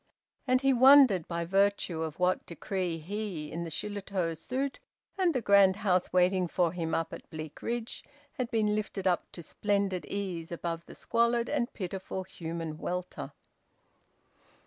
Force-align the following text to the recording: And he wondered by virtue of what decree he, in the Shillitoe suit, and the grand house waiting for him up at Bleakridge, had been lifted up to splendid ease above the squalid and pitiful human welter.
And 0.47 0.61
he 0.61 0.73
wondered 0.73 1.27
by 1.27 1.45
virtue 1.45 2.01
of 2.01 2.17
what 2.17 2.47
decree 2.47 2.97
he, 2.97 3.51
in 3.51 3.63
the 3.63 3.69
Shillitoe 3.69 4.33
suit, 4.33 4.79
and 5.15 5.31
the 5.31 5.43
grand 5.43 5.75
house 5.75 6.11
waiting 6.11 6.47
for 6.47 6.71
him 6.71 6.95
up 6.95 7.13
at 7.13 7.29
Bleakridge, 7.29 8.03
had 8.33 8.49
been 8.49 8.73
lifted 8.73 9.05
up 9.05 9.31
to 9.33 9.43
splendid 9.43 10.07
ease 10.07 10.51
above 10.51 10.87
the 10.87 10.95
squalid 10.95 11.49
and 11.49 11.71
pitiful 11.73 12.23
human 12.23 12.79
welter. 12.79 13.31